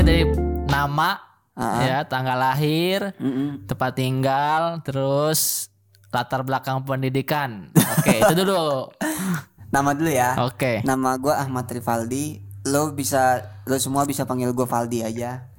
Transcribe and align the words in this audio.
Pokoknya 0.00 0.16
dari 0.16 0.24
nama, 0.64 1.10
Ah, 1.52 1.84
ya, 1.84 1.98
tanggal 2.08 2.32
lahir, 2.40 3.12
Mm-mm. 3.20 3.68
tempat 3.68 3.92
tinggal, 3.92 4.80
terus 4.80 5.68
latar 6.08 6.40
belakang 6.40 6.80
pendidikan. 6.88 7.68
Oke, 8.00 8.16
itu 8.16 8.32
dulu. 8.32 8.88
Nama 9.76 9.90
dulu 9.92 10.08
ya. 10.08 10.40
Oke. 10.40 10.80
Nama 10.88 11.20
gue 11.20 11.34
Ahmad 11.36 11.68
Rivaldi. 11.68 12.40
Lo 12.64 12.96
bisa, 12.96 13.44
lo 13.68 13.76
semua 13.76 14.08
bisa 14.08 14.24
panggil 14.24 14.56
gue 14.56 14.64
Valdi 14.64 15.04
aja. 15.04 15.52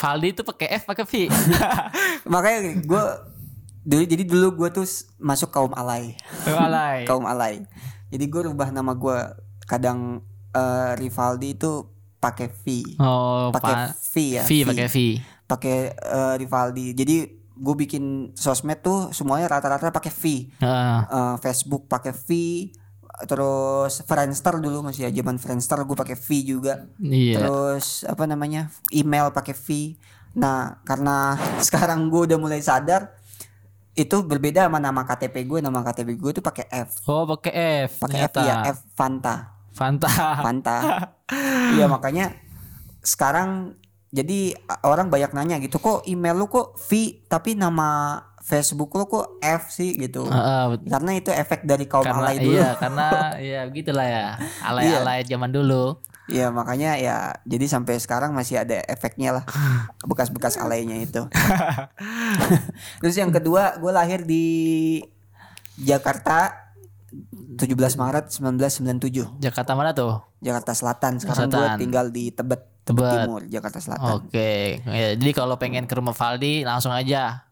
Valdi 0.00 0.32
itu 0.32 0.48
pakai 0.48 0.72
F 0.80 0.88
pakai 0.88 1.04
V. 1.04 1.12
Makanya 2.32 2.80
gue 2.80 3.04
dulu 3.84 4.02
jadi 4.08 4.24
dulu 4.24 4.64
gue 4.64 4.80
tuh 4.80 4.88
masuk 5.20 5.52
kaum 5.52 5.76
alay. 5.76 6.16
Walai. 6.48 7.04
kaum 7.10 7.28
alay. 7.28 7.60
Jadi 8.08 8.24
gue 8.32 8.48
rubah 8.48 8.72
nama 8.72 8.96
gue 8.96 9.18
kadang 9.68 10.24
eh, 10.56 10.96
Rivaldi 10.96 11.52
itu 11.52 11.91
pakai 12.22 12.46
V. 12.54 12.64
Oh, 13.02 13.50
Pakai 13.50 13.74
Pak. 13.74 13.98
V 13.98 14.14
ya. 14.38 14.42
V 14.46 14.52
pakai 14.62 14.86
V. 14.86 14.96
Pakai 15.50 15.76
eh, 15.90 16.34
Rivaldi. 16.38 16.94
Jadi 16.94 17.16
gue 17.52 17.74
bikin 17.74 18.30
sosmed 18.38 18.78
tuh 18.78 19.10
semuanya 19.10 19.50
rata-rata 19.50 19.90
pakai 19.90 20.12
V. 20.14 20.22
Heeh. 20.62 20.98
Eh, 21.02 21.34
Facebook 21.42 21.90
pakai 21.90 22.14
V. 22.14 22.28
Terus 23.26 24.06
Friendster 24.06 24.56
dulu 24.62 24.86
masih 24.86 25.06
ya 25.06 25.10
zaman 25.10 25.36
Friendster 25.42 25.82
gue 25.82 25.98
pakai 25.98 26.14
V 26.14 26.28
juga. 26.46 26.86
Iya. 27.02 27.42
Terus 27.42 28.06
apa 28.06 28.24
namanya 28.30 28.70
email 28.94 29.34
pakai 29.34 29.58
V. 29.58 29.98
Nah 30.38 30.78
karena 30.86 31.34
sekarang 31.66 32.06
gue 32.06 32.30
udah 32.30 32.38
mulai 32.38 32.62
sadar 32.62 33.18
itu 33.92 34.24
berbeda 34.24 34.70
sama 34.70 34.78
nama 34.78 35.02
KTP 35.04 35.44
gue. 35.44 35.58
Nama 35.58 35.82
KTP 35.84 36.16
gue 36.16 36.30
tuh 36.38 36.44
pakai 36.46 36.70
F. 36.70 37.02
Oh, 37.10 37.26
pakai 37.28 37.52
F. 37.90 38.00
Pakai 38.00 38.30
F 38.30 38.34
ya 38.40 38.54
F 38.72 38.78
Fanta. 38.94 39.52
Fanta. 39.72 40.08
Fanta. 40.38 40.76
Iya 41.72 41.88
makanya 41.88 42.36
sekarang 43.00 43.72
jadi 44.08 44.52
orang 44.82 45.08
banyak 45.08 45.32
nanya 45.32 45.56
gitu 45.56 45.80
kok 45.80 46.04
email 46.04 46.36
lu 46.36 46.44
kok 46.44 46.76
V 46.78 46.92
tapi 47.24 47.56
nama 47.56 48.20
Facebook 48.38 48.92
lu 48.92 49.06
kok 49.06 49.40
F 49.40 49.72
sih 49.72 49.96
gitu. 49.96 50.28
Heeh, 50.28 50.62
bet- 50.68 50.84
Karena 50.84 51.10
itu 51.14 51.30
efek 51.30 51.64
dari 51.64 51.86
kaum 51.86 52.04
karena 52.04 52.20
alay 52.22 52.36
dulu. 52.36 52.52
iya, 52.52 52.70
karena 52.76 53.06
ya 53.40 53.60
begitulah 53.64 54.04
ya. 54.04 54.26
Alay-alay 54.60 55.24
zaman 55.24 55.48
dulu. 55.48 55.96
Iya 56.28 56.48
makanya 56.48 56.94
ya 56.96 57.16
jadi 57.42 57.66
sampai 57.66 57.96
sekarang 57.96 58.30
masih 58.30 58.60
ada 58.60 58.78
efeknya 58.84 59.32
lah 59.32 59.44
bekas-bekas 60.04 60.54
alaynya 60.54 61.00
itu. 61.00 61.24
Terus 63.00 63.16
yang 63.16 63.32
kedua 63.32 63.74
gue 63.76 63.90
lahir 63.90 64.22
di 64.22 64.44
Jakarta 65.74 66.61
17 67.54 67.68
Maret 67.94 68.24
1997 68.30 69.38
Jakarta 69.38 69.72
mana 69.72 69.92
tuh? 69.92 70.24
Jakarta 70.38 70.72
Selatan. 70.72 71.16
Sekarang 71.16 71.46
gue 71.46 71.66
tinggal 71.78 72.08
di 72.08 72.28
Tebet, 72.28 72.64
Tebet. 72.82 73.12
Timur 73.22 73.40
Jakarta 73.44 73.78
Selatan. 73.78 74.12
Oke. 74.18 74.80
Ya, 74.82 75.12
jadi 75.12 75.32
kalau 75.32 75.54
pengen 75.56 75.84
ke 75.84 75.92
rumah 75.92 76.12
Valdi 76.12 76.62
langsung 76.62 76.90
aja. 76.90 77.46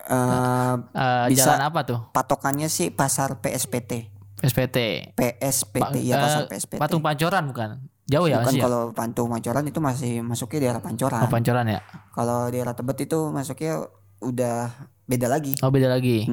Eh, 0.00 0.74
Eh, 0.94 1.26
Bisa. 1.28 1.52
jalan 1.52 1.62
apa 1.64 1.80
tuh? 1.82 2.00
patokannya 2.10 2.66
sih 2.66 2.88
pasar 2.88 3.36
PSPT. 3.38 4.08
SPT. 4.38 4.78
PSPT 5.12 5.96
ya 6.00 6.14
Eh, 6.14 6.22
pasar 6.22 6.42
PSPT. 6.46 6.78
Patung 6.78 7.02
Pancoran 7.02 7.44
bukan? 7.44 7.82
Jauh 8.06 8.24
ya 8.24 8.38
Bukan 8.38 8.48
masih 8.48 8.60
ya? 8.60 8.64
kalau 8.64 8.82
Pantung 8.92 9.28
Pancoran 9.28 9.64
itu 9.64 9.78
masih 9.78 10.12
masuknya 10.22 10.58
daerah 10.62 10.80
Pancoran. 10.80 11.20
Oh, 11.20 11.28
Pancoran 11.28 11.66
ya? 11.66 11.80
Kalau 12.10 12.46
daerah 12.46 12.72
Tebet 12.72 12.98
itu 13.02 13.18
masuknya 13.28 13.84
udah 14.18 14.72
beda 15.04 15.26
lagi. 15.26 15.58
Oh 15.58 15.68
beda 15.68 15.88
lagi. 15.88 16.24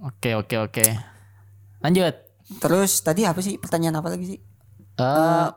Oke 0.00 0.32
oke 0.32 0.56
oke. 0.62 0.86
Lanjut. 1.80 2.14
Terus 2.58 2.90
tadi 3.00 3.22
apa 3.22 3.38
sih 3.38 3.56
pertanyaan 3.56 4.00
apa 4.00 4.08
lagi 4.08 4.24
sih? 4.26 4.38
Eh 4.96 5.48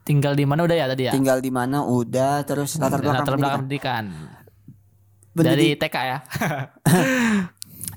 tinggal 0.00 0.32
di 0.32 0.42
mana 0.42 0.62
udah 0.62 0.74
ya 0.74 0.86
tadi 0.86 1.02
ya? 1.06 1.12
Tinggal 1.12 1.38
di 1.38 1.50
mana 1.50 1.82
udah 1.82 2.42
terus 2.42 2.74
latar 2.76 2.98
belakang 2.98 3.22
Latar 3.22 3.34
belakang 3.36 3.60
pendidikan. 3.62 4.04
pendidikan. 4.06 4.38
Pendidik- 5.30 5.78
Dari 5.78 5.90
TK 5.90 5.96
ya. 6.00 6.18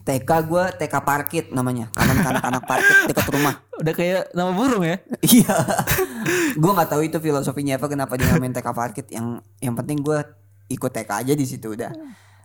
TK 0.03 0.29
gue 0.43 0.63
TK 0.75 0.95
Parkit 0.99 1.45
namanya. 1.49 1.87
Taman 1.89 2.17
anak-anak 2.19 2.63
parkit 2.69 2.97
dekat 3.07 3.27
rumah. 3.31 3.55
udah 3.73 3.93
kayak 3.93 4.21
nama 4.33 4.51
burung 4.51 4.83
ya. 4.83 4.99
Iya. 5.33 5.55
gue 6.53 6.71
nggak 6.71 6.89
tahu 6.89 7.01
itu 7.03 7.17
filosofinya 7.17 7.75
apa 7.75 7.87
kenapa 7.87 8.13
dinamain 8.15 8.51
TK 8.51 8.67
Parkit. 8.69 9.07
Yang 9.09 9.39
yang 9.59 9.73
penting 9.73 10.01
gue 10.01 10.19
ikut 10.67 10.91
TK 10.91 11.09
aja 11.09 11.33
di 11.33 11.45
situ 11.45 11.71
udah. 11.71 11.95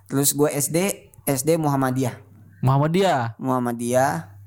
Terus 0.06 0.32
gue 0.32 0.48
SD 0.48 0.76
SD 1.24 1.58
Muhammadiyah. 1.58 2.14
Muhammadiyah. 2.60 3.34
Muhammadiyah 3.36 4.37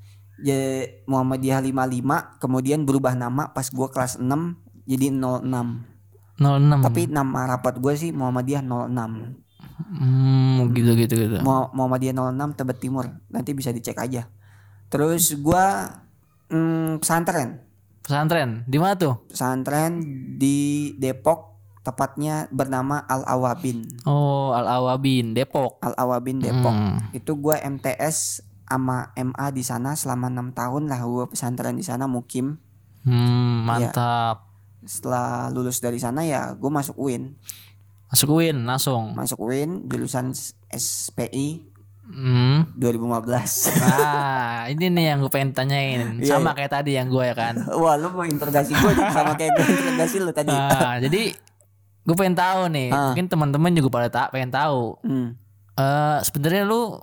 ya 0.41 0.59
Muhammadiyah 1.05 1.61
55 1.61 2.37
kemudian 2.37 2.81
berubah 2.81 3.13
nama 3.13 3.49
pas 3.49 3.65
gue 3.65 3.87
kelas 3.87 4.17
6 4.17 4.25
jadi 4.83 5.07
06 5.09 5.45
06. 6.37 6.81
tapi 6.81 7.01
nama 7.05 7.45
rapat 7.47 7.77
gue 7.77 7.93
sih 7.95 8.09
Muhammadiyah 8.09 8.61
06 8.61 9.37
Hmm, 9.81 10.69
gitu 10.71 10.93
gitu 10.93 11.13
gitu. 11.15 11.37
Mu- 11.39 11.69
Muhammadiyah 11.71 12.13
06 12.13 12.53
Tebet 12.55 12.77
Timur 12.79 13.05
nanti 13.27 13.51
bisa 13.51 13.69
dicek 13.69 13.97
aja 13.97 14.29
terus 14.87 15.33
gue 15.33 15.65
mm, 16.49 16.99
pesantren 16.99 17.65
Pesantren 18.01 18.65
di 18.65 18.77
mana 18.77 18.93
tuh? 18.95 19.15
pesantren 19.25 20.01
di 20.35 20.57
Depok 20.95 21.53
tepatnya 21.81 22.45
bernama 22.47 23.01
Al 23.01 23.25
Awabin 23.27 23.85
Oh, 24.03 24.53
Al 24.53 24.65
Awabin, 24.67 25.33
Depok. 25.33 25.77
Al 25.79 25.93
Awabin 25.95 26.37
Depok 26.39 26.69
Hmm. 26.71 26.97
itu 27.11 27.31
gue 27.35 27.57
MTS 27.57 28.41
sama 28.71 28.97
MA 29.13 29.45
di 29.49 29.61
sana 29.61 29.93
selama 29.93 30.27
enam 30.27 30.49
tahun 30.49 30.87
lah 30.87 30.99
gue 30.99 31.25
pesantren 31.27 31.75
di 31.75 31.83
sana 31.83 32.07
mukim 32.07 32.55
Hmm, 33.01 33.65
Iya. 33.67 33.91
mantap. 33.91 34.37
setelah 34.81 35.49
lulus 35.49 35.77
dari 35.77 35.97
sana 35.97 36.21
ya 36.21 36.53
gue 36.53 36.69
masuk 36.69 36.95
UIN 36.97 37.35
Masuk 38.07 38.33
UIN 38.33 38.63
langsung. 38.63 39.11
masuk 39.11 39.39
UIN 39.41 39.85
jurusan 39.85 40.31
SPI 40.71 41.67
Hmm. 42.03 42.67
2015 42.75 43.71
Nah, 43.79 44.67
ini 44.67 44.85
nih 44.89 45.05
yang 45.07 45.17
gue 45.19 45.29
pengen 45.29 45.51
tanyain. 45.51 46.17
Iya, 46.17 46.35
Sama 46.35 46.51
kayak 46.51 46.71
tadi 46.73 46.93
yang 46.93 47.07
gue 47.07 47.23
ya 47.23 47.31
kan. 47.31 47.55
wah 47.71 47.95
lu 47.95 48.11
mau 48.11 48.23
interogasi 48.23 48.73
gue 48.73 48.91
sama 49.07 49.31
kayak 49.33 49.53
gue 49.53 49.65
interogasi 49.65 50.15
lu 50.17 50.31
tadi 50.31 50.49
Nah, 50.49 50.99
jadi 50.99 51.31
gue 52.01 52.15
pengen 52.15 52.35
tahu 52.35 52.61
nih. 52.69 52.89
Ah. 52.89 53.09
Mungkin 53.09 53.27
teman-teman 53.27 53.71
juga 53.71 53.89
pada 53.91 54.09
tak 54.09 54.27
pengen 54.31 54.49
tahu. 54.49 54.97
Hmm. 55.01 55.39
Eh 55.73 56.17
sebenarnya 56.21 56.63
lu 56.63 56.99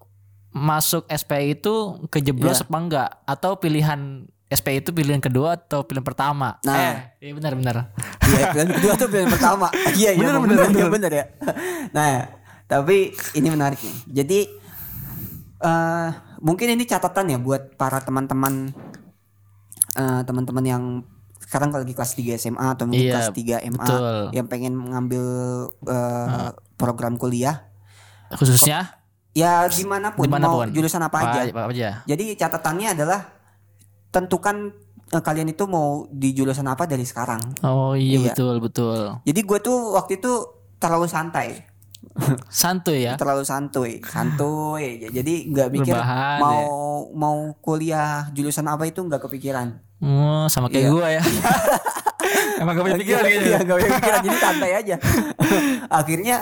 masuk 0.59 1.07
SPI 1.07 1.55
itu 1.55 1.75
kejeblos 2.09 2.59
Iya. 2.59 2.67
apa 2.67 2.77
enggak? 2.77 3.11
Atau 3.25 3.57
pilihan 3.57 4.27
SPI 4.49 4.81
itu 4.81 4.91
pilihan 4.91 5.21
kedua 5.21 5.55
atau 5.55 5.85
pilihan 5.85 6.03
pertama? 6.03 6.57
Nah. 6.65 6.75
Eh, 6.75 6.97
iya 7.23 7.33
benar 7.33 7.53
benar. 7.55 7.77
Iya 8.25 8.45
pilihan 8.51 8.71
kedua 8.75 8.93
tuh 8.95 9.07
pilihan 9.07 9.29
pertama 9.29 9.67
iya 10.01 10.11
iya 10.11 10.29
bener, 10.35 10.41
bener, 10.43 10.59
bener. 10.69 10.89
bener 10.91 11.13
ya 11.13 11.25
nah 11.89 12.29
tapi 12.65 13.09
ini 13.33 13.49
menarik 13.49 13.81
nih 13.81 13.97
jadi 14.21 14.41
eh 15.59 16.09
mungkin 16.39 16.69
ini 16.71 16.85
catatan 16.85 17.33
ya 17.33 17.39
buat 17.41 17.75
para 17.75 17.99
teman-teman 17.99 18.71
eh, 19.95 20.21
teman-teman 20.23 20.65
yang 20.65 20.85
sekarang 21.41 21.73
lagi 21.73 21.97
kelas 21.97 22.13
3 22.13 22.37
SMA 22.37 22.67
atau 22.77 22.85
mungkin 22.85 23.09
Iya, 23.09 23.15
kelas 23.17 23.33
3 23.33 23.73
MA 23.73 23.81
betul. 23.81 24.17
yang 24.37 24.47
pengen 24.47 24.77
mengambil 24.77 25.25
eh, 25.85 26.49
program 26.77 27.17
kuliah 27.17 27.65
Khususnya 28.29 28.97
ya 29.38 29.53
gimana 29.69 30.10
pun 30.10 30.26
mau 30.26 30.66
jurusan 30.66 30.99
apa 31.00 31.16
aja 31.21 31.41
Apa 31.47 31.71
aja. 31.71 32.03
jadi 32.04 32.34
catatannya 32.34 32.88
adalah 32.93 33.21
tentukan 34.09 34.75
eh, 35.06 35.21
kalian 35.21 35.49
itu 35.49 35.65
mau 35.65 35.88
di 36.09 36.32
jurusan 36.32 36.65
apa 36.65 36.84
dari 36.84 37.03
sekarang 37.03 37.54
Oh 37.62 37.93
iya, 37.93 38.19
Iya. 38.19 38.25
betul 38.27 38.54
betul. 38.59 38.98
jadi 39.22 39.41
gue 39.41 39.59
tuh 39.60 39.94
waktu 39.94 40.19
itu 40.19 40.32
terlalu 40.77 41.06
santai 41.06 41.62
Santuy 42.50 43.04
ya. 43.04 43.15
terlalu 43.15 43.43
santuy 43.43 43.98
santuy 44.03 45.03
jadi 45.04 45.34
nggak 45.47 45.69
mikir 45.69 45.93
Berbahan, 45.93 46.38
mau 46.38 46.59
ya. 46.59 46.66
mau 47.12 47.37
kuliah 47.59 48.12
jurusan 48.32 48.66
apa 48.66 48.84
itu 48.84 48.98
nggak 49.00 49.22
kepikiran 49.22 49.78
Oh, 49.98 50.47
sama 50.47 50.66
kayak 50.66 50.84
Iya. 50.84 50.95
gue 50.95 51.09
ya. 51.10 51.22
Emang 52.60 52.71
gak 52.72 52.84
punya 52.84 52.98
pikiran 52.98 53.22
gitu. 53.24 53.48
Iya, 53.48 53.59
nggak 53.60 53.77
punya 53.77 53.91
pikiran 53.97 54.21
jadi 54.21 54.39
santai 54.39 54.71
aja 54.72 54.95
akhirnya 56.01 56.36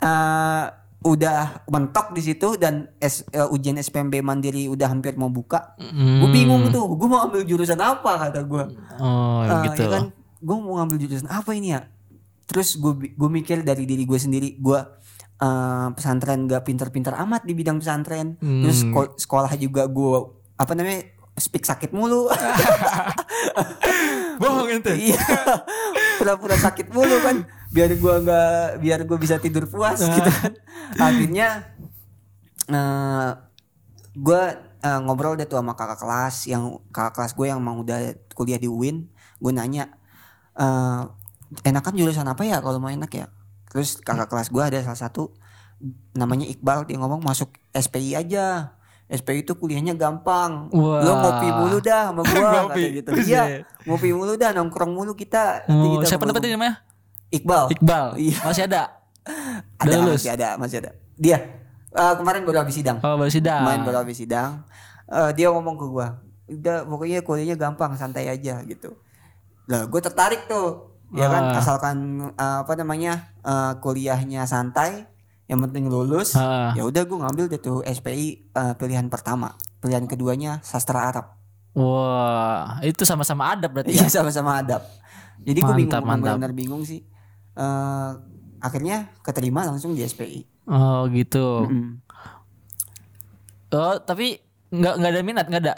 eh, 0.00 0.64
udah 1.02 1.62
mentok 1.66 2.10
di 2.10 2.20
situ 2.20 2.54
dan 2.54 2.86
S- 2.96 3.22
eh, 3.28 3.44
ujian 3.44 3.74
SPMB 3.74 4.18
mandiri 4.18 4.66
udah 4.66 4.86
hampir 4.86 5.14
mau 5.14 5.26
buka. 5.26 5.72
Gue 5.76 5.88
Hmm. 5.88 6.28
bingung 6.28 6.68
tuh 6.68 6.92
gue 6.92 7.04
mau 7.04 7.22
ambil 7.22 7.42
jurusan 7.42 7.76
apa 7.76 8.16
kata 8.20 8.42
gue 8.42 8.62
Oh, 8.96 9.40
Ah, 9.40 9.60
gitu. 9.66 9.82
ya 9.82 9.86
kan? 9.92 10.02
Gue 10.38 10.54
mau 10.56 10.76
ngambil 10.76 10.96
jurusan 11.00 11.26
apa 11.26 11.48
ini 11.52 11.72
ya? 11.72 11.80
Terus 12.44 12.76
gue 12.76 13.08
gue 13.08 13.28
mikir 13.30 13.62
dari 13.62 13.82
diri 13.82 14.02
gue 14.02 14.16
sendiri 14.16 14.56
gue 14.56 14.78
eh, 15.36 15.86
pesantren 15.90 16.44
gak 16.44 16.62
pinter-pinter 16.62 17.10
amat 17.18 17.42
di 17.42 17.52
bidang 17.52 17.76
pesantren. 17.76 18.38
Terus 18.38 18.80
Hmm. 18.80 18.90
sko- 18.90 19.12
sekolah 19.16 19.50
juga 19.56 19.84
gue 19.84 20.16
apa 20.54 20.70
namanya 20.72 21.02
speak 21.34 21.64
sakit 21.64 21.90
mulu. 21.90 22.28
Bohong 24.38 24.68
iya 24.92 25.16
pura-pura 26.22 26.54
sakit 26.54 26.94
mulu 26.94 27.18
kan. 27.18 27.42
Biar 27.74 27.90
gue 27.90 28.14
nggak 28.22 28.78
biar 28.78 29.00
gue 29.02 29.18
bisa 29.18 29.42
tidur 29.42 29.66
puas 29.66 29.98
gitu 29.98 30.30
kan. 30.30 30.52
Akhirnya 31.02 31.48
eh 32.70 33.30
gue 34.14 34.42
eh, 34.86 35.00
ngobrol 35.02 35.34
deh 35.34 35.50
tuh 35.50 35.58
sama 35.58 35.74
kakak 35.74 35.98
kelas 35.98 36.46
yang 36.46 36.78
kakak 36.94 37.18
kelas 37.18 37.32
gue 37.34 37.46
yang 37.50 37.58
mau 37.58 37.82
udah 37.82 38.14
kuliah 38.38 38.60
di 38.62 38.70
UIN 38.70 39.10
gue 39.42 39.50
nanya 39.50 39.90
eh 40.54 41.02
enakan 41.66 41.92
jurusan 41.98 42.24
apa 42.30 42.46
ya 42.46 42.62
kalau 42.62 42.78
mau 42.78 42.92
enak 42.92 43.10
ya? 43.10 43.26
Terus 43.74 43.98
kakak 43.98 44.30
kelas 44.30 44.48
gue 44.54 44.62
ada 44.62 44.78
salah 44.86 45.00
satu 45.00 45.34
namanya 46.14 46.46
Iqbal 46.46 46.86
dia 46.86 46.94
ngomong 47.02 47.26
masuk 47.26 47.50
SPI 47.74 48.14
aja 48.14 48.78
SPI 49.12 49.44
itu 49.44 49.52
kuliahnya 49.52 49.92
gampang 49.92 50.72
Wah. 50.72 51.04
lo 51.04 51.12
ngopi 51.14 51.48
mulu 51.52 51.78
dah 51.78 52.08
sama 52.08 52.24
gua 52.24 52.48
Ngopi. 52.64 52.84
gitu 52.96 53.08
iya 53.22 53.60
ngopi 53.84 54.08
mulu 54.10 54.34
dah 54.34 54.50
nongkrong 54.50 54.88
mulu 54.90 55.12
kita 55.12 55.68
Oh, 55.68 56.00
kita 56.00 56.16
siapa 56.16 56.24
namanya? 56.24 56.80
Iqbal 57.28 57.68
Iqbal. 57.70 58.06
Iya. 58.16 58.36
Masih 58.42 58.64
ada. 58.66 58.82
ada 59.80 59.90
lulus? 59.94 60.18
masih 60.18 60.32
ada 60.32 60.48
masih 60.56 60.76
ada 60.80 60.90
dia 61.14 61.38
eh, 61.88 62.14
kemarin 62.16 62.42
baru 62.42 62.64
habis 62.64 62.74
sidang 62.74 62.98
Oh, 62.98 63.14
baru 63.14 63.28
sidang. 63.28 63.62
main 63.62 63.80
baru 63.82 64.00
habis 64.00 64.16
sidang 64.16 64.64
Eh, 65.06 65.30
dia 65.36 65.46
ngomong 65.46 65.76
ke 65.76 65.86
gua 65.86 66.24
udah 66.42 66.84
pokoknya 66.84 67.20
kuliahnya 67.20 67.54
gampang 67.54 67.92
santai 67.94 68.26
aja 68.26 68.64
gitu 68.64 68.96
lah 69.64 69.84
gue 69.84 70.00
tertarik 70.00 70.44
tuh 70.46 70.88
ya 71.12 71.28
kan 71.28 71.52
Ah. 71.52 71.60
asalkan 71.60 71.96
eh, 72.30 72.56
apa 72.60 72.72
namanya 72.74 73.28
eh, 73.40 73.72
kuliahnya 73.78 74.42
santai 74.42 75.04
yang 75.52 75.60
penting 75.60 75.84
lulus 75.86 76.32
Ah. 76.32 76.72
ya 76.72 76.82
udah 76.82 77.04
gue 77.04 77.18
ngambil 77.18 77.44
deh 77.46 77.60
tuh 77.60 77.84
SPI 77.84 78.48
eh, 78.48 78.74
pilihan 78.74 79.04
pertama 79.06 79.52
pilihan 79.78 80.04
keduanya 80.04 80.58
sastra 80.60 81.06
Arab 81.06 81.36
Wah, 81.72 82.80
itu 82.80 83.04
sama-sama 83.04 83.48
adab 83.48 83.72
berarti 83.72 83.92
ya. 83.92 84.02
iya 84.02 84.08
sama-sama 84.16 84.56
adab 84.58 84.80
jadi 85.38 85.58
gue 85.58 85.74
bingung 85.74 85.92
Mantap, 85.92 86.02
mantap. 86.02 86.34
benar 86.38 86.52
bingung 86.52 86.82
sih 86.82 87.04
Eh, 87.52 88.10
akhirnya 88.58 89.12
keterima 89.20 89.60
langsung 89.62 89.92
di 89.92 90.00
SPI 90.00 90.48
Oh, 90.64 91.04
gitu. 91.10 91.66
Mm. 91.66 92.00
Oh, 93.68 93.96
tapi 93.98 94.38
nggak 94.70 94.94
nggak 94.94 95.10
ada 95.10 95.20
minat, 95.20 95.46
nggak 95.46 95.62
ada 95.62 95.74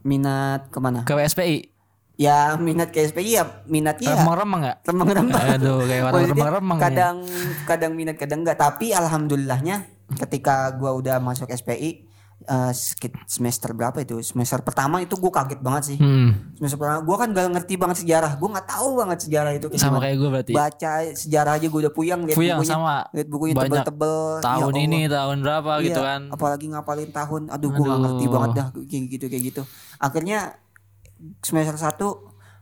minat 0.00 0.60
ke 0.68 0.78
mana 0.78 1.02
ke 1.02 1.12
SPI. 1.24 1.73
Ya 2.16 2.54
minat 2.56 2.88
ke 2.88 3.02
SPI 3.02 3.30
ya 3.32 3.44
minatnya 3.64 4.12
ya. 4.12 4.18
Remang-remang 4.20 4.60
nggak? 4.62 4.78
remang-remang. 4.84 5.42
Aduh, 5.52 5.82
kayak 5.82 6.02
orang 6.02 6.12
Maksudnya 6.14 6.34
remang-remang 6.36 6.76
ya. 6.76 6.82
kadang 6.84 7.16
kadang 7.64 7.92
minat 7.92 8.16
kadang 8.16 8.40
enggak 8.40 8.56
tapi 8.56 8.90
alhamdulillahnya 8.90 9.82
ketika 10.16 10.70
gua 10.72 10.92
udah 10.92 11.18
masuk 11.18 11.48
SPI 11.48 12.06
eh, 12.44 12.72
sekit- 12.72 13.16
semester 13.26 13.72
berapa 13.72 13.98
itu? 13.98 14.20
Semester 14.20 14.60
pertama 14.60 15.00
itu 15.00 15.16
gua 15.16 15.32
kaget 15.32 15.58
banget 15.58 15.82
sih. 15.86 15.96
Hmm, 15.96 16.54
semester 16.54 16.76
pertama 16.76 17.00
gua 17.00 17.16
kan 17.16 17.28
gak 17.30 17.46
ngerti 17.50 17.74
banget 17.74 17.96
sejarah. 18.00 18.36
Gua 18.36 18.48
nggak 18.52 18.68
tahu 18.68 18.88
banget 18.96 19.18
sejarah 19.20 19.50
itu 19.52 19.66
kayak 19.66 19.80
sama 19.80 19.98
kayak 19.98 20.14
gue 20.14 20.28
berarti. 20.30 20.52
baca 20.52 20.92
sejarah 21.10 21.52
aja 21.56 21.66
gua 21.66 21.80
udah 21.80 21.94
puyang 21.94 22.20
lihat 22.22 22.36
Puyang 22.36 22.58
bukunya. 22.58 22.70
sama. 22.70 22.96
lihat 23.10 23.28
bukunya 23.28 23.54
tebel-tebel. 23.56 24.14
Ya 24.34 24.44
Tahun 24.44 24.60
Allah. 24.68 24.84
ini, 24.84 25.00
tahun 25.08 25.38
berapa 25.40 25.72
gitu 25.80 25.96
Iya, 25.96 26.06
kan. 26.06 26.20
apalagi 26.30 26.66
ngapalin 26.68 27.10
tahun. 27.10 27.42
Aduh 27.48 27.70
gua 27.72 27.84
nggak 27.88 28.00
ngerti 28.04 28.24
banget 28.28 28.50
dah 28.52 28.66
kayak 28.72 29.04
gitu 29.08 29.24
kayak 29.26 29.42
gitu. 29.44 29.62
Akhirnya 29.96 30.38
semester 31.40 31.76
satu 31.76 32.08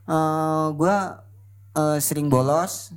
eh 0.07 0.69
gua 0.75 1.23
eh, 1.75 1.99
sering 2.03 2.27
bolos 2.27 2.95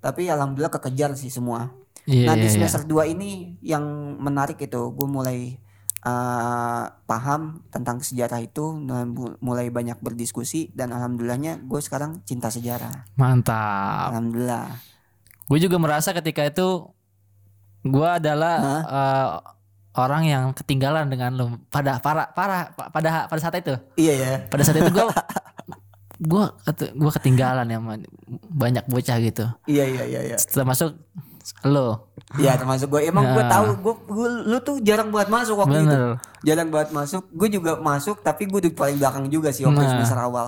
tapi 0.00 0.30
alhamdulillah 0.30 0.70
kekejar 0.70 1.18
sih 1.18 1.32
semua 1.32 1.72
Iya, 2.06 2.30
nah 2.30 2.34
di 2.38 2.46
iya, 2.46 2.54
iya. 2.54 2.54
semester 2.54 2.86
2 2.86 3.18
ini 3.18 3.58
yang 3.66 3.82
menarik 4.22 4.62
itu 4.62 4.94
gue 4.94 5.08
mulai 5.10 5.58
eh, 6.06 6.84
paham 7.02 7.66
tentang 7.74 7.98
sejarah 7.98 8.38
itu 8.38 8.62
mulai 9.42 9.74
banyak 9.74 9.98
berdiskusi 9.98 10.70
dan 10.70 10.94
alhamdulillahnya 10.94 11.66
gue 11.66 11.80
sekarang 11.82 12.22
cinta 12.22 12.46
sejarah 12.46 13.10
Mantap. 13.18 14.14
alhamdulillah 14.14 14.70
Gue 15.46 15.62
juga 15.62 15.78
merasa 15.78 16.10
ketika 16.10 16.42
itu 16.46 16.90
gue 17.82 18.08
adalah 18.22 18.56
eh, 18.86 19.28
orang 19.96 20.22
yang 20.24 20.44
ketinggalan 20.52 21.06
dengan 21.06 21.32
lu 21.32 21.46
pada 21.66 21.96
para 21.98 22.28
para 22.28 22.68
pada 22.90 23.26
pada 23.26 23.40
saat 23.40 23.56
itu. 23.56 23.74
iya 23.96 24.12
ya 24.14 24.32
Pada 24.46 24.62
saat 24.62 24.76
itu 24.76 24.88
gue 24.88 25.06
gue 26.18 26.44
gue 26.94 27.12
ketinggalan 27.14 27.66
ya 27.66 27.78
banyak 28.50 28.84
bocah 28.86 29.16
gitu. 29.18 29.44
iya 29.66 29.84
iya 29.84 30.04
iya 30.06 30.20
iya 30.24 30.36
Setelah 30.36 30.72
masuk 30.72 30.96
lo 31.62 32.10
Iya 32.34 32.56
termasuk 32.56 32.90
gue 32.90 33.06
emang 33.06 33.22
gue 33.30 33.38
Ya. 33.38 33.48
tahu 33.48 33.66
gue 33.78 33.94
gue- 34.08 34.42
lu 34.46 34.58
tuh 34.60 34.76
jarang 34.80 35.08
buat 35.08 35.28
masuk 35.28 35.60
waktu 35.60 35.78
itu 35.78 35.86
bener. 35.88 36.18
jarang 36.42 36.68
buat 36.68 36.88
masuk 36.90 37.22
gue 37.30 37.48
juga 37.50 37.78
masuk 37.78 38.18
tapi 38.20 38.44
gue 38.44 38.60
di 38.60 38.70
paling 38.70 38.98
belakang 38.98 39.28
juga 39.28 39.48
sih 39.50 39.62
waktu 39.62 39.78
Nah. 39.78 39.90
semester 39.92 40.18
awal 40.18 40.46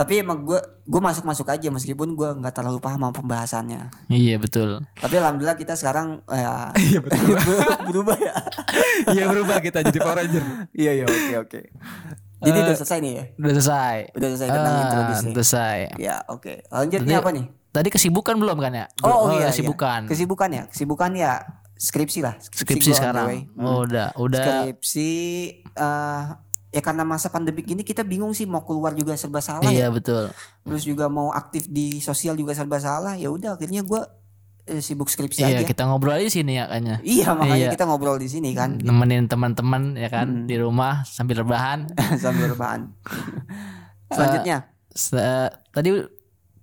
tapi 0.00 0.16
emang 0.18 0.40
gue 0.42 0.56
gue 0.82 0.96
masuk 0.98 1.22
masuk 1.22 1.44
aja 1.46 1.68
meskipun 1.68 2.12
gue 2.12 2.28
nggak 2.34 2.52
terlalu 2.52 2.80
paham 2.80 2.96
sama 2.98 3.12
pembahasannya 3.12 3.92
Iya 4.08 4.36
betul. 4.36 4.80
tapi 4.94 5.14
alhamdulillah 5.14 5.54
kita 5.54 5.74
sekarang 5.74 6.24
ya, 6.26 6.72
Iya 6.88 6.98
betul. 6.98 7.36
berubah 7.88 8.16
ya 8.16 8.32
Iya 9.12 9.24
berubah 9.26 9.56
kita 9.58 9.82
jadi 9.82 9.98
Power 9.98 10.16
Ranger. 10.18 10.44
iya 10.72 10.92
iya 10.94 11.04
oke 11.04 11.34
oke 11.42 11.60
jadi 12.40 12.56
Eh, 12.56 12.64
udah 12.64 12.74
selesai 12.74 12.98
nih 12.98 13.12
ya 13.12 13.24
Udah 13.36 13.52
selesai. 13.54 13.96
udah 14.10 14.28
selesai 14.30 14.48
tentang 14.48 14.72
Ah, 14.72 14.80
introduksi 14.82 15.26
selesai. 15.30 15.78
ya 15.98 16.16
oke 16.26 16.52
lanjut 16.66 16.98
nih 16.98 17.06
Tadi- 17.06 17.20
apa 17.20 17.30
nih 17.30 17.46
Tadi 17.70 17.88
kesibukan 17.88 18.34
belum 18.34 18.58
kan 18.58 18.72
ya? 18.72 18.86
oh, 19.00 19.30
iya 19.30 19.44
iya. 19.44 19.48
kesibukan. 19.48 20.00
kesibukan 20.06 20.48
ya 20.50 20.62
kesibukan 20.66 21.10
ya 21.14 21.32
skripsi 21.76 22.18
lah 22.20 22.34
Skripsi 22.40 22.90
sekarang. 22.90 23.46
Hmm. 23.52 23.62
Oh, 23.62 23.84
udah, 23.84 24.10
udah. 24.14 24.42
skripsi 24.66 25.10
eh 25.70 26.22
ya 26.70 26.80
karena 26.80 27.02
masa 27.02 27.28
pandemik 27.28 27.66
ini 27.66 27.82
kita 27.82 28.00
bingung 28.00 28.30
sih 28.30 28.44
mau 28.44 28.62
keluar 28.62 28.92
juga 28.92 29.14
serba 29.14 29.38
salah 29.38 29.66
ya. 29.66 29.70
Iya 29.76 29.88
betul. 29.88 30.30
terus 30.62 30.82
juga 30.82 31.06
mau 31.06 31.30
aktif 31.30 31.66
di 31.66 31.98
sosial 31.98 32.34
juga 32.34 32.52
serba 32.52 32.78
salah 32.78 33.14
ya 33.14 33.26
udah 33.26 33.54
akhirnya 33.54 33.82
gue 33.82 34.02
sibuk 34.72 35.06
skripsi 35.06 35.42
Iya 35.42 35.48
aja 35.52 35.66
kita 35.66 35.82
ngobrol 35.82 36.14
aja 36.14 36.22
di 36.22 36.30
sini 36.32 36.54
ya 36.54 36.64
kayaknya. 36.64 36.96
iya 37.02 37.28
makanya 37.32 37.58
Iya. 37.60 37.70
kita 37.74 37.84
ngobrol 37.84 38.16
di 38.16 38.28
sini 38.28 38.54
kan 38.54 38.78
Nemenin 38.78 39.26
teman-teman 39.26 39.94
ya 39.94 40.06
kan 40.06 40.28
Hmm. 40.30 40.46
di 40.46 40.54
rumah 40.56 41.02
sambil 41.04 41.42
rebahan. 41.42 41.90
sambil 42.22 42.46
rebahan 42.48 42.94
selanjutnya 44.08 44.70
Se- 44.90 45.50
tadi 45.68 45.90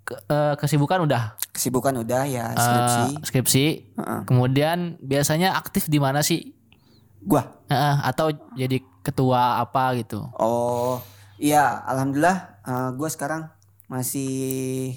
ke- 0.03 0.19
eh, 0.25 0.55
kesibukan 0.55 0.99
udah 1.01 1.35
kesibukan 1.49 1.95
udah 1.97 2.23
ya 2.23 2.45
Eh, 2.47 2.55
skripsi 2.55 3.03
skripsi. 3.23 3.65
Heeh. 3.93 4.19
Kemudian 4.23 4.77
biasanya 5.01 5.51
aktif 5.53 5.87
di 5.87 5.97
mana 5.97 6.19
sih? 6.21 6.55
gua 7.19 7.43
Heeh, 7.67 7.95
atau 8.05 8.29
jadi 8.53 8.79
ketua 9.07 9.57
apa 9.57 9.95
gitu? 9.95 10.27
oh 10.35 10.99
iya 11.37 11.79
alhamdulillah 11.85 12.59
gue 12.93 13.07
sekarang 13.07 13.47
masih 13.87 14.91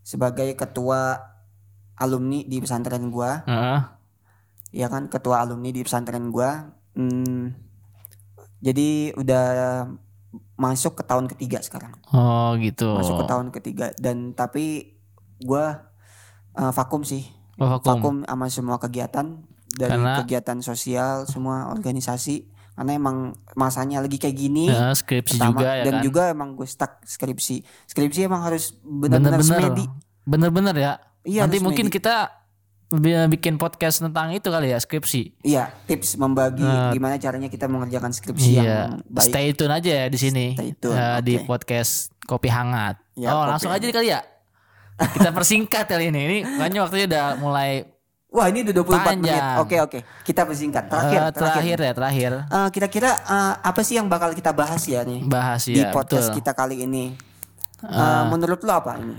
sebagai 0.00 0.52
ketua 0.54 1.20
alumni 1.94 2.40
di 2.42 2.56
pesantren 2.58 3.08
gua 3.08 3.44
Heeh. 3.44 3.80
ya 4.72 4.88
kan 4.88 5.06
ketua 5.06 5.40
alumni 5.40 5.68
di 5.68 5.80
pesantren 5.80 6.28
gua 6.28 6.72
hmm, 6.92 7.52
jadi 8.58 9.12
udah 9.14 9.46
masuk 10.56 10.96
ke 10.96 11.04
tahun 11.04 11.28
ketiga 11.28 11.60
sekarang 11.60 11.94
Oh 12.10 12.56
gitu. 12.58 12.94
masuk 12.94 13.20
ke 13.20 13.26
tahun 13.26 13.48
ketiga 13.50 13.92
dan 13.96 14.32
tapi 14.32 14.96
gua 15.38 15.90
eh, 16.54 16.72
vakum 16.72 17.02
sih 17.02 17.28
Oh, 17.54 17.70
vakum. 17.70 17.86
vakum 17.86 18.14
sama 18.24 18.46
semua 18.48 18.76
kegiatan 18.78 19.38
dari 19.70 19.94
Karena- 19.94 20.18
kegiatan 20.18 20.58
sosial 20.58 21.22
semua 21.24 21.70
organisasi 21.70 22.50
karena 22.74 22.92
emang 22.92 23.16
masanya 23.52 23.98
lagi 23.98 24.16
kayak 24.16 24.34
gini 24.34 24.66
Heeh, 24.66 24.92
skripsi 24.92 25.34
pertama 25.34 25.50
juga 25.56 25.70
ya 25.72 25.84
dan 25.84 25.94
kan. 25.94 26.02
juga 26.02 26.22
emang 26.28 26.48
gue 26.52 26.66
stuck 26.66 26.98
skripsi 27.00 27.56
skripsi 27.86 28.20
emang 28.24 28.42
harus 28.42 28.74
benar-benar 28.80 29.40
semedi 29.40 29.86
Bener-bener 30.24 30.72
ya. 30.74 30.92
Iya, 31.22 31.44
Nanti 31.44 31.60
mungkin 31.60 31.86
medit. 31.86 32.00
kita 32.00 32.32
bi- 32.90 33.28
bikin 33.30 33.54
podcast 33.54 34.00
tentang 34.00 34.28
itu 34.30 34.44
kali 34.44 34.68
ya 34.68 34.78
skripsi. 34.78 35.40
iya 35.40 35.68
tips 35.84 36.16
membagi 36.16 36.60
Nah. 36.60 36.90
gimana 36.90 37.14
caranya 37.16 37.46
kita 37.46 37.64
mengerjakan 37.64 38.08
skripsi 38.08 38.48
Iya. 38.50 38.62
yang 38.64 39.04
baik 39.04 39.24
Stay 39.26 39.46
tune 39.52 39.70
aja 39.70 39.90
ya 39.94 40.06
di 40.06 40.16
sini. 40.16 40.46
Stay 40.52 40.72
tune, 40.74 40.92
Eh, 40.92 41.18
Di 41.20 41.34
oke. 41.36 41.44
podcast 41.46 42.08
Kopi 42.22 42.48
Hangat. 42.48 42.96
Ya, 43.14 43.30
oh, 43.30 43.38
Kopi 43.38 43.50
langsung 43.50 43.70
aja 43.70 43.80
Hangat. 43.80 43.94
kali 43.94 44.08
ya. 44.10 44.20
Kita 44.96 45.30
persingkat 45.36 45.84
kali 45.86 46.04
ini. 46.08 46.20
Ini 46.22 46.38
kayaknya 46.56 46.80
waktunya 46.80 47.06
udah 47.06 47.26
mulai 47.36 47.70
Wah 48.34 48.50
ini 48.50 48.66
udah 48.66 48.74
24 48.74 48.82
menit. 48.82 49.06
Panjang. 49.06 49.54
Oke 49.62 49.76
oke. 49.78 49.98
Kita 50.26 50.42
persingkat. 50.42 50.84
Terakhir. 50.90 51.20
eh, 51.20 51.30
terakhir 51.30 51.78
ya, 51.78 51.92
terakhir. 51.94 52.30
Eh, 52.44 52.68
kira-kira 52.74 53.10
eh, 53.14 53.54
apa 53.62 53.80
sih 53.80 53.94
yang 53.94 54.10
bakal 54.10 54.34
kita 54.34 54.50
bahas 54.50 54.82
ya 54.84 55.06
nih 55.06 55.22
Bahas 55.22 55.62
di 55.64 55.78
ya, 55.78 55.94
podcast 55.94 56.28
betul. 56.28 56.42
kita 56.42 56.50
kali 56.52 56.82
ini? 56.82 57.14
Eh, 57.80 58.22
menurut 58.26 58.58
lo 58.60 58.74
apa 58.74 58.98
ini? 58.98 59.14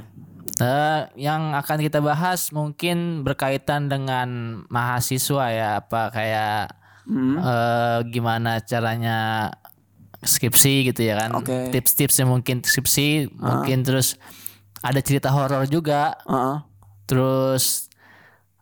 Eh, 0.55 1.01
yang 1.17 1.51
akan 1.53 1.77
kita 1.79 1.99
bahas 1.99 2.51
mungkin 2.51 3.23
berkaitan 3.23 3.87
dengan 3.87 4.27
mahasiswa 4.67 5.45
ya, 5.47 5.69
apa 5.79 6.11
kayak 6.11 6.75
Hmm. 7.05 7.37
eh, 7.37 7.99
gimana 8.09 8.59
caranya 8.59 9.47
skripsi 10.19 10.89
gitu 10.89 11.05
ya 11.05 11.15
kan. 11.15 11.37
Oke. 11.37 11.69
Tips-tipsnya 11.69 12.25
mungkin 12.25 12.59
skripsi, 12.59 13.29
mungkin 13.31 13.85
terus 13.85 14.17
ada 14.81 14.97
cerita 14.99 15.29
horor 15.29 15.69
juga, 15.69 16.17
Heeh. 16.25 16.57
terus 17.05 17.93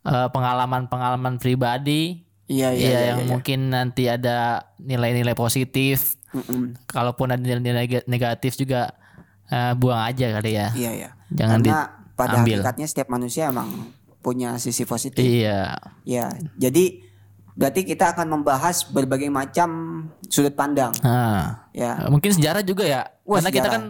eh, 0.04 0.28
pengalaman-pengalaman 0.30 1.38
pribadi. 1.38 2.24
Iya 2.44 2.70
iya 2.70 2.76
Iya, 2.76 2.90
iya. 2.92 3.00
yang 3.08 3.20
iya. 3.20 3.30
mungkin 3.30 3.60
nanti 3.70 4.04
ada 4.06 4.38
nilai-nilai 4.78 5.34
positif. 5.34 6.20
Mm-mm. 6.32 6.76
Kalaupun 6.86 7.30
ada 7.30 7.40
nilai-nilai 7.40 7.86
neg- 7.86 8.08
negatif 8.08 8.56
juga 8.56 8.92
eh, 9.46 9.74
buang 9.74 10.02
aja 10.02 10.34
kali 10.34 10.52
ya. 10.54 10.68
Iya 10.72 10.92
iya. 10.94 11.10
Jangan 11.30 11.60
Karena 11.60 11.80
pada 12.14 12.30
diambil. 12.38 12.60
hakikatnya 12.60 12.86
setiap 12.86 13.08
manusia 13.08 13.48
emang 13.48 13.70
punya 14.20 14.56
sisi 14.56 14.84
positif. 14.84 15.20
Iya. 15.20 15.78
Ya. 16.04 16.32
Jadi 16.58 17.04
berarti 17.54 17.86
kita 17.86 18.12
akan 18.12 18.28
membahas 18.32 18.82
berbagai 18.86 19.30
macam 19.30 19.70
sudut 20.26 20.54
pandang. 20.54 20.90
Nah, 21.00 21.70
Ya. 21.70 22.02
mungkin 22.08 22.32
sejarah 22.32 22.62
juga 22.62 22.84
ya. 22.84 23.02
Wah, 23.24 23.38
Karena 23.38 23.50
kita 23.52 23.62
sejarah. 23.64 23.74
kan 23.74 23.84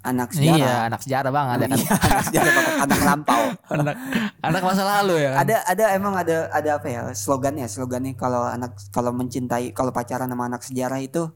anak 0.00 0.32
sejarah. 0.32 0.56
Iya, 0.56 0.74
anak 0.88 1.00
sejarah 1.04 1.30
banget 1.32 1.56
ya 1.58 1.68
kan. 1.68 1.78
Iya, 1.78 1.92
anak 1.92 2.24
sejarah 2.24 2.52
banget, 2.52 2.74
anak 2.80 3.00
lampau. 3.04 3.42
anak 3.68 3.96
anak 4.40 4.62
masa 4.64 4.82
lalu 4.84 5.14
ya 5.20 5.28
kan. 5.36 5.38
ada 5.44 5.56
ada 5.68 5.84
emang 5.92 6.14
ada 6.16 6.36
ada 6.48 6.70
apa 6.80 6.88
ya 6.88 7.02
slogannya 7.12 7.68
slogannya 7.68 8.16
kalau 8.16 8.48
anak 8.48 8.80
kalau 8.88 9.12
mencintai 9.12 9.76
kalau 9.76 9.92
pacaran 9.92 10.32
sama 10.32 10.48
anak 10.48 10.64
sejarah 10.64 11.00
itu 11.04 11.28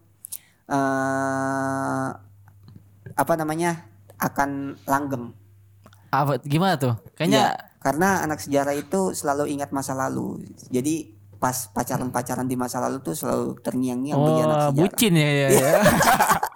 eh 0.73 2.09
apa 3.13 3.33
namanya 3.37 3.85
akan 4.17 4.81
langgeng 4.89 5.37
Apa 6.13 6.41
gimana 6.45 6.77
tuh? 6.77 6.95
Kayaknya 7.17 7.41
Iya, 7.41 7.49
karena 7.81 8.09
anak 8.25 8.41
sejarah 8.41 8.77
itu 8.77 9.17
selalu 9.17 9.49
ingat 9.53 9.73
masa 9.73 9.93
lalu 9.93 10.45
jadi 10.69 11.09
pas 11.43 11.67
pacaran-pacaran 11.75 12.47
di 12.47 12.55
masa 12.55 12.79
lalu 12.79 13.03
tuh 13.03 13.19
selalu 13.19 13.59
terngiang-ngiang 13.65 14.15
bagi 14.15 14.41
anak 14.45 14.57
oh, 14.57 14.63
sejarah 14.71 14.79
bucin 14.79 15.13
ya 15.19 15.31
ya. 15.33 15.49
ya. 15.51 15.73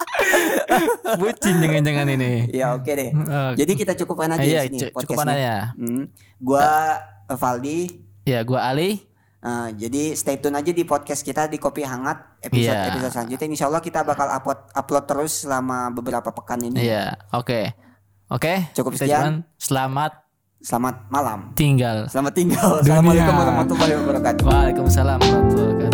bucin 1.19 1.55
jangan-jangan 1.57 2.07
ini. 2.09 2.31
ya 2.51 2.73
oke 2.73 2.87
deh 2.89 3.09
Eh, 3.09 3.51
jadi 3.55 3.71
kita 3.73 3.93
cukupkan 3.95 4.31
aja 4.31 4.43
iya, 4.43 4.61
di 4.63 4.75
sini 4.75 4.79
cu- 4.85 5.01
cukupan 5.01 5.27
aja. 5.29 5.71
Hmm. 5.73 6.11
gua 6.37 6.99
Valdi 7.29 8.03
Ya, 8.23 8.43
gua 8.43 8.59
Ali. 8.65 9.07
Uh, 9.37 9.71
jadi 9.71 10.11
stay 10.13 10.35
tune 10.35 10.51
aja 10.53 10.67
di 10.67 10.83
podcast 10.83 11.21
kita 11.21 11.45
di 11.45 11.55
Kopi 11.55 11.79
Hangat 11.81 12.41
episode 12.41 12.67
Iya. 12.67 12.89
episode 12.89 13.13
selanjutnya. 13.13 13.47
Insya 13.47 13.65
Allah 13.65 13.79
kita 13.79 14.01
bakal 14.01 14.27
upload 14.27 14.59
upload 14.73 15.05
terus 15.05 15.33
selama 15.41 15.87
beberapa 15.89 16.27
pekan 16.27 16.59
ini. 16.61 16.83
Iya, 16.83 17.15
oke. 17.31 17.71
Oke. 18.27 18.67
Cukup 18.73 18.91
stay 18.93 19.07
sekian. 19.07 19.23
tune. 19.23 19.37
Selamat 19.55 20.11
Selamat 20.59 21.07
malam. 21.07 21.53
tinggal. 21.53 22.09
Selamat 22.09 22.33
tinggal. 22.33 22.81
Assalamualaikum 22.81 23.31
warahmatullahi 23.31 23.93
wabarakatuh. 23.95 24.43
Waalaikumsalam 24.43 25.19
warahmatullahi 25.21 25.67
wabarakatuh. 25.69 25.86